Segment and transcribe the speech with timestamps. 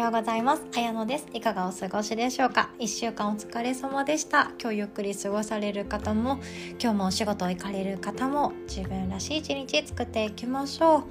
[0.00, 0.62] ようございます。
[0.74, 1.26] あやのです。
[1.34, 4.50] いかがお過ごしでしょうか ?1 週間お疲れ様でした。
[4.58, 6.38] 今日ゆっくり過ごされる方も、
[6.80, 11.04] 今日もお仕事行かれる方も、自分らしい一日作っていきましょう。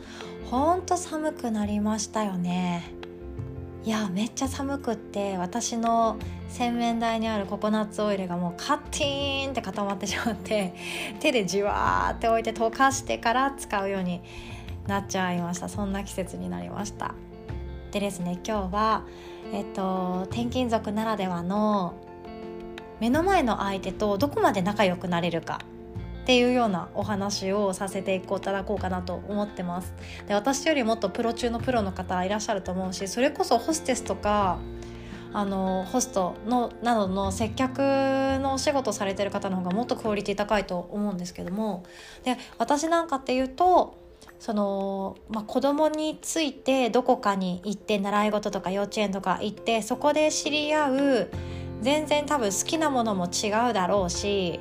[0.49, 2.91] ほんと寒くなりましたよね。
[3.83, 6.17] いや、めっちゃ寒くって、私の
[6.47, 10.73] 洗面台にあるココナッツオイルがもうカッティーンって固まってしまって、
[11.19, 14.21] 手でじわーって置いて溶かしてから使うように
[14.87, 15.69] なっちゃいました。
[15.69, 17.13] そんな季節になりました。
[17.91, 19.03] でですね今日は、
[19.51, 21.95] えっと、転勤族ならではの
[22.99, 25.61] 目の前の相手とどこまで仲良くなれるか
[26.23, 29.95] っていうようなお話をさせていただこうかなと思ってます。
[30.27, 34.59] で私よりもっとプロ中のプロの方いらっしゃると思うしそれこそホステスとか
[35.33, 41.83] あのホストのなどの接客のお仕事されてる方の方がもっとクオリティ高いと思うんですけども
[42.23, 43.97] で私なんかっていうと
[44.39, 51.31] その、まあ、子供についてどこかに行って習い事とか幼稚園とか行ってそこで知り合う
[51.81, 54.59] 全然多分好きなものも違うだろうし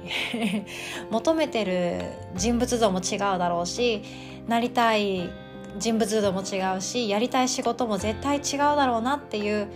[1.10, 2.02] 求めてる
[2.36, 4.02] 人物像も違うだろうし
[4.46, 5.30] なりたい
[5.78, 9.68] 人物像も違うしやりたい仕事も絶対違うだろうなっていう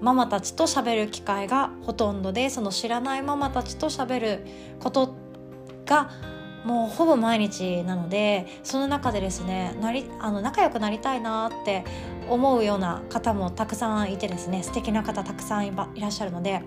[0.00, 4.46] ママたちと喋る機会がほとんどでその知らないママたちと喋る
[4.80, 5.14] こと
[5.86, 6.10] が
[6.66, 11.84] もうほぼ毎日なのでその中でですねなりあの仲良くなりたいなって
[12.28, 16.62] 思うような方もたくさんいてですね素敵な方たくさんいらっしゃるので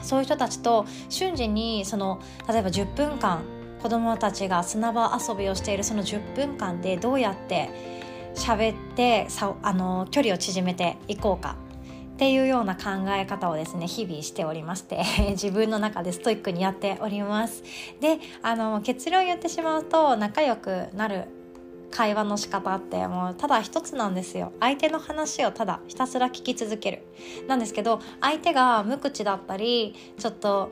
[0.00, 3.42] そういう人たちと瞬時にその例えば10分間
[3.82, 7.68] 子どもたちが砂場遊びをしているその10分間でどうやって
[8.36, 11.56] 喋ってさあの距離を縮めていこうか
[12.20, 17.62] っていうような考え方をですね日々しておりまして 自分の中でストイックにやっております。
[17.98, 21.24] であの結論言ってしまうと仲良くなる
[21.90, 24.52] 会話の仕方ってもうただ一つなんですよ。
[24.60, 27.06] 相手の話をただひたすら聞き続ける。
[27.48, 30.68] なんですけど相手が無口だったりちょっと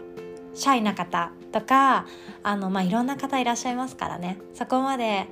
[0.52, 2.04] シャイな方とか
[2.42, 4.36] あの、まあ、いろんな方いらっしゃいますからね。
[4.52, 5.26] そこまで、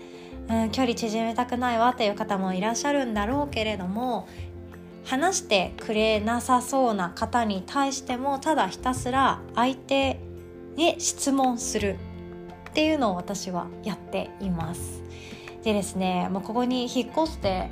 [0.48, 4.26] うん、距離縮めたくないわっていう方もいらっしゃるんだろうけれども
[5.06, 10.20] 話してくれなさそうな方に対してもただひたすら相手
[10.76, 11.96] へ質問する
[12.70, 15.02] っていうのを私はやっています。
[15.62, 17.70] でですねもうここに引っ越して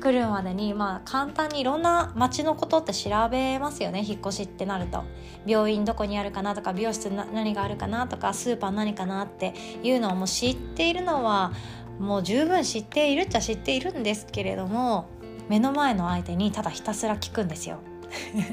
[0.00, 5.04] くるまでに、まあ、簡単にいろんな街のことって調べますよね引っ越しってなると
[5.46, 11.52] 病院どこにあるかなとか美容室何があるかなとかスーパー何かなっていうのをもう知っているのは
[11.98, 15.08] もう十分知っているっちゃ知っているんですけれども
[15.50, 17.80] 目の前の相手にただひたすら聞くんですよ。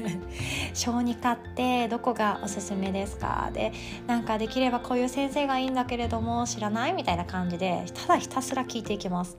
[0.74, 3.50] 小児科ってどこがおすすめですか？
[3.54, 3.72] で
[4.08, 6.92] なんかできればこういう先生がいいんだけれども知らない？
[6.94, 9.36] みたいな感じでただひたすら聞いていきます。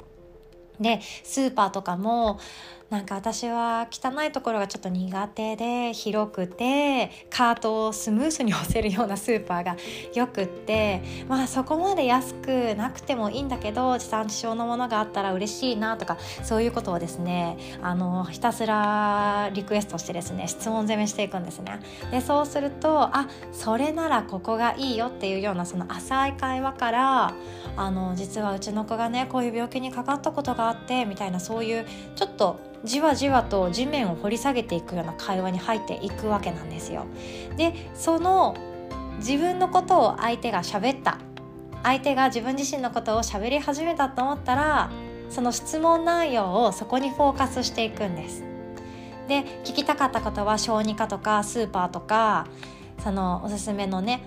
[0.79, 2.39] でスーパーとかも
[2.89, 9.77] なんか私は汚いところがちょっと苦手で広くてカートをスムースに押せるようなスーパーが
[10.15, 21.79] よくってまあそこまで安くなくてもいいんだけど地産地消のものがあったら嬉しいなとかそういうことをですねあのひたすらリクエストしてですね質問攻めしていくんですね。
[22.09, 27.33] でそうするとあそれならここがいいよっていうようなその浅い会話から
[27.77, 31.85] あの実はうちの子がねこういう病気にかかったことがあってみたいなそういう
[32.15, 37.05] ちょっとじわじわと地面を掘り下げていくような会話に入っていくわけなんですよ。
[37.57, 38.55] でその
[39.17, 41.17] 自分のことを相手が喋った
[41.83, 44.89] 相手が自分自身のことを喋り始めたと思ったら
[45.29, 48.43] その質問内容をそこにフォーカスしていくんです。
[49.27, 52.47] で聞きたかったことは小児科とかスーパーとか
[53.03, 54.23] そのおすすめのね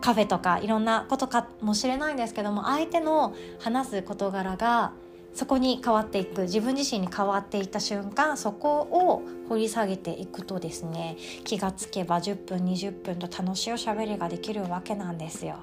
[0.00, 4.92] カフェとかいろんなことかもしれないんですけども相手の話す事柄が
[5.36, 15.56] そこに変わっていく自分自身に変わっていった瞬間そこを掘り下げていくとですね気がつけば10分20分と楽しいおしゃべりができるわけなんですよ。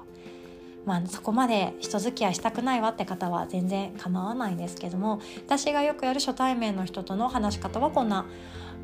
[0.86, 8.26] まあ、そこまで人付き合いしたくないわって方は全然構わないんですけども私がよくやる初対面の人との話し方はこんな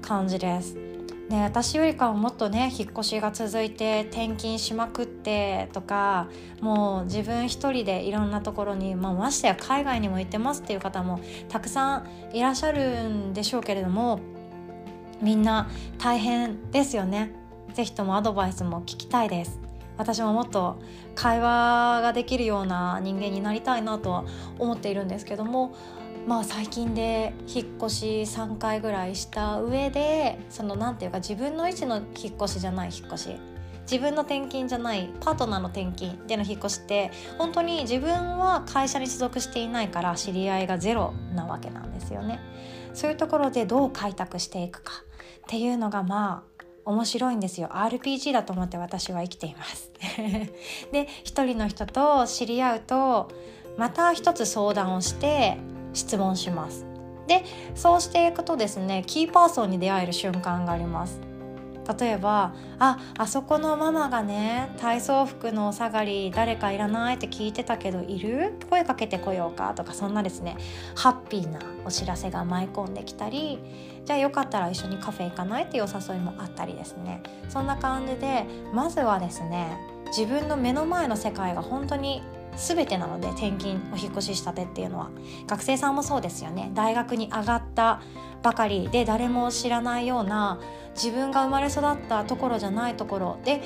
[0.03, 0.90] 感じです。
[1.31, 6.29] ね、私よりかはもっとね引っ越しが続いて転勤しまくってとか
[6.61, 14.19] もう自分一人でいろんなところに、まあ、ましてや海外にも行ってますっていう方もたくさんいらっしゃるんでしょうけれども
[15.23, 17.33] みんな大変ですよね。
[17.75, 19.61] 是非ともアドバイスも聞きたいです。
[19.99, 20.81] 私ももっと
[21.15, 24.25] 会話ができるような人間になりたいなとは
[24.59, 25.75] 思っているんですけども
[26.27, 33.37] まあ最近で引っ越し3回ぐらいした上でその何て言うか自分の意思の引っ越しじゃない引っ越し。
[33.91, 42.39] 自分の転勤じゃないパートナーの転勤での引っ越しって本当に自分は会社に所属していないから知り合いがゼロなわけなんですよね。
[42.95, 44.93] そういうところでどう開拓していくか。
[44.93, 47.71] っていうのがまあ面白いんですよ。
[47.73, 49.91] RPG だと思って私は生きています。
[50.93, 53.29] で一人の人と知り合うと
[53.77, 55.59] また一つ相談をして
[55.93, 56.87] 質問します。
[57.27, 57.45] で
[57.75, 61.21] そうしていくとですねキーパーソンに出会える瞬間があります。
[61.99, 68.55] 例えば「ああそこのママがね体操服のお下がり誰かいらない?」って聞いてたけどいる？
[68.69, 69.73] 声かけてこようか？
[69.75, 70.57] とかそんなですね
[70.95, 73.59] ハッピーなお知らせが舞い込んできたり
[74.05, 75.65] じゃあよかったら一緒にカフェ行かない？
[75.65, 77.23] っていうお誘いもあったりですね。
[77.49, 79.77] そんな感じでまずはですね
[80.17, 82.23] 自分の目の前の世界が本当に
[82.57, 85.11] 全てなので転勤お引越ししたてっていうのは。
[85.47, 86.71] 学生さんもそうですよね。
[86.75, 88.01] 大学に上がった
[88.43, 90.59] ばかりで誰も知らないような
[90.95, 93.61] 自分が生まれ育ったところじゃないところで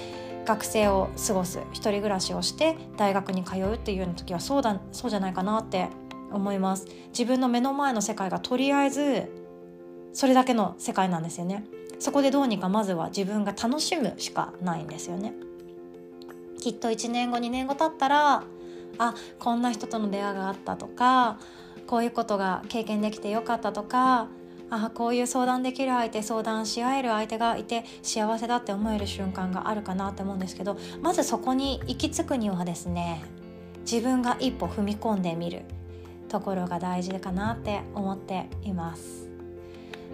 [0.45, 1.61] 学生を過ごす。
[1.73, 5.89] 一人暮らしをして大学に通うっていうような時はそうだそうじゃないかなって
[6.33, 6.87] 思います。
[7.09, 9.31] 自分の目の前の世界がとりあえず
[10.13, 11.65] それだけの世界なんですよね。
[11.99, 15.33] そこでどうにかまずは自分が楽しむしかないんですよね。
[16.61, 18.43] きっと1年後2年後経ったら
[18.99, 21.39] あこんな人との出会いがあったとか
[21.87, 24.29] こういうことが経験できてよかったとか
[24.71, 33.23] あこういう相談できる相手相談し合える相手がいて幸せだって思える瞬間があるかなって思うんですけどまずそこに行き着くにはですね
[33.81, 35.63] 自分が一歩踏み込んでみる
[36.29, 39.29] ところが大事かなって思っています。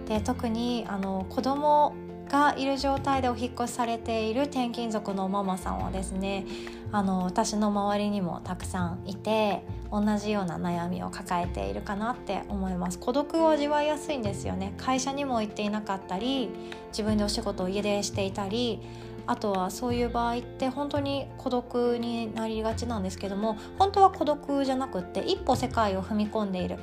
[0.07, 1.95] で特にあの子供
[2.31, 6.45] がいる状態でお引越しされている転勤族のママさんはですね
[6.93, 12.97] あの私の周りにもたくさんいて同じような悩みを抱えているかなって思います。
[12.99, 14.73] 孤独を味わいやすいんですよね。
[14.77, 16.49] 会社にも行っていなかったり
[16.91, 18.79] 自分でお仕事を家でしていたり
[19.27, 26.77] あとはそういう場合って本当に孤独になりがちなんですけども本当は孤独じゃなくって一歩世界を踏み込んでいる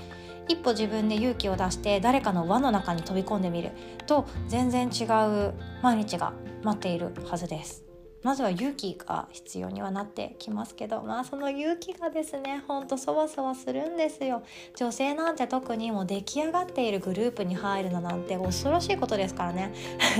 [0.49, 3.70] 一歩自分で勇気を出して誰かの輪の中に飛び込んでみる
[4.06, 6.32] と全然違う毎日が
[6.62, 7.88] 待っているはずです。
[8.23, 14.43] まずは勇気が必要にはなってきますけどまあその勇気がですねほんとそわそわするんですよ。
[14.76, 19.73] 女性なんて特にもう出来上がっているグループに入るのなんて恐ろしいことですからね。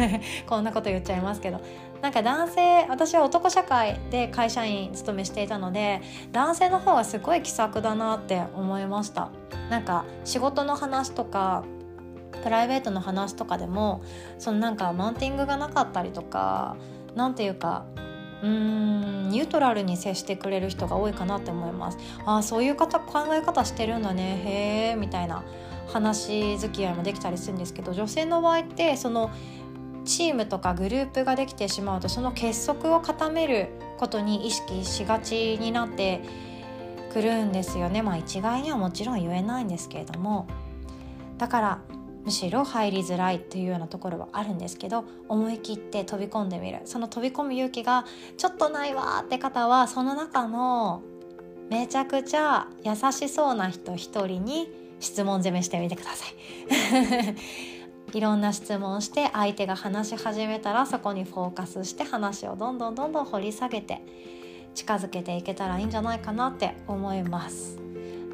[0.47, 1.61] こんなこと言っちゃいますけど。
[2.03, 6.01] なんか男性私は男社会で会社員勤めしていたので
[6.31, 9.31] 男性の方がすごい気さくだなって思いました。
[9.69, 11.65] なんか仕事の話とか
[12.43, 14.03] プライベートの話とかでも
[14.39, 16.77] そのなんかマウンティングがなかったりとか
[17.19, 17.85] 何て言うか
[18.43, 21.99] うーんニュートラルに接してくれる人が多いかなって思います。
[22.25, 24.41] ああそういう方考え方してるんだね。
[24.45, 25.43] へえみたいな
[25.89, 29.31] 話付き合いもできたりするんですけど女性の場合ってその
[30.05, 33.69] チームとかグループができてしまうとその結束を固める
[33.99, 36.23] ことに意識しがちになって
[37.13, 38.03] くるんですよね。
[38.03, 40.47] まあ一概にはもちろん言えないんですけれども。
[41.39, 41.79] だから
[42.25, 48.05] むしろ入りづらいっていうようなところはあるんですけど思い切って飛び込んでみるその飛び込む勇気が
[48.37, 51.03] ちょっとないわって方はその中の
[51.71, 54.71] めちゃくちゃ優しそうな人一人に
[55.01, 57.37] 質問攻めしてみてください。
[58.17, 64.01] いろんな質問して相手が話し始めたらそこにフォーカスして話をどんどんどんどん掘り下げて
[64.75, 67.88] 近づけていけたらいいんじゃないかなって思います。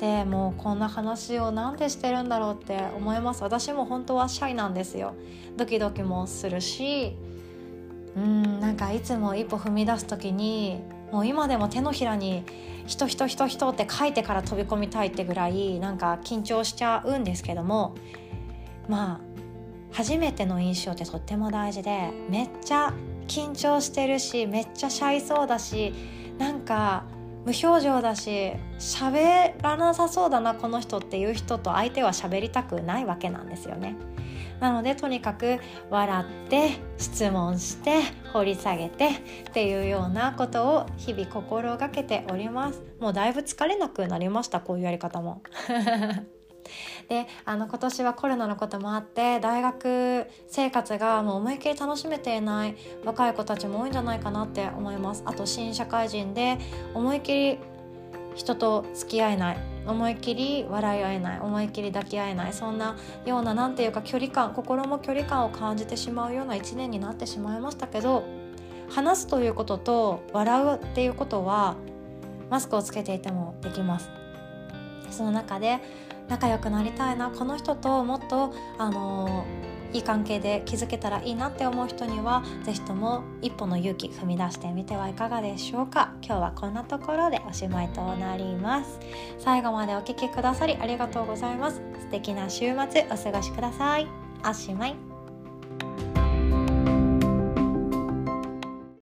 [0.05, 3.43] でもうこんな話を何でしてるんだろうって思います。
[3.43, 5.15] 私も本当はシャイなんですよ。
[5.57, 7.17] ドキドキもするし
[8.15, 12.45] うんなんかいつも一歩踏み出す時にもう今でも手のひらに
[12.87, 17.95] 「人人人人」って書いてから飛び込みたいってぐらいなんか緊張しちゃうんですけども
[18.89, 19.21] まあ
[19.91, 22.93] 初めての印象ってとっても大事でめっちゃ
[23.27, 25.95] 緊張してるしめっちゃシャイそうだし
[26.37, 27.05] なんか
[27.45, 33.97] 無表情だし喋らなさそうだなこの人っていう人と相手は喋りたくないわけなんですよね。
[34.61, 35.59] なのでとにかく
[35.91, 38.01] 笑って質問して
[38.33, 45.43] 掘り下げてっていうようなことを日々心がけておりますもうだいぶ疲れなくなりましたこういうやり方も
[47.09, 55.23] であの今年はコロナのこともあって大学生活がもう思いっきり楽しめていない若い子たちも多いんじゃないかなって思います。
[55.27, 56.59] あと新社会人で
[56.95, 57.59] 思いっきり
[58.35, 59.57] 人と付き合えない
[59.87, 68.25] 思いっきり笑い合えない思いっきり抱き合えないそんなような何ていうか距離感心も距離感を感じてしまうような1年になってしまいましたけど
[68.91, 71.77] 話すということと笑うっていうことは
[72.51, 74.11] マスクをつけていてもできます。
[75.11, 75.79] その中で
[76.29, 79.45] 仲良くなりたいなこの人ともっとあの
[79.93, 86.13] いい関係で築けたらいいなって思う人には是非とも一歩の勇気踏み出してみてはいかがでしょうか。
[86.21, 88.99] 今日はこんなところでおしまいとなります。
[89.39, 91.81] 最後までお聴きくださりありがとうございます。
[92.01, 94.09] 素敵な週末お過ごしください。
[94.45, 95.14] おしまい。